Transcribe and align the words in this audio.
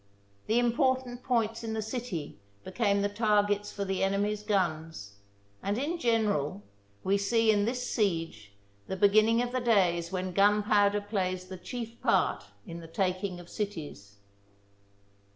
The 0.47 0.57
important 0.57 1.21
points 1.21 1.63
in 1.63 1.73
the 1.73 1.81
city 1.83 2.39
became 2.63 3.03
the 3.03 3.07
targets 3.07 3.71
for 3.71 3.85
the 3.85 4.01
enemy's 4.03 4.41
guns, 4.41 5.17
and, 5.61 5.77
in 5.77 5.99
general, 5.99 6.63
we 7.03 7.19
see 7.19 7.51
in 7.51 7.65
this 7.65 7.87
siege 7.87 8.51
the 8.87 8.97
beginning 8.97 9.43
of 9.43 9.51
the 9.51 9.61
days 9.61 10.11
when 10.11 10.33
gunpowder 10.33 11.01
plays 11.01 11.45
the 11.49 11.57
chief 11.57 12.01
part 12.01 12.45
in 12.65 12.79
the 12.79 12.87
taking 12.87 13.39
of 13.39 13.47
cities. 13.47 14.15